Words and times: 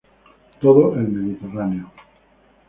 Todo 0.59 0.95
el 0.95 1.09
Mediterráneo. 1.09 1.91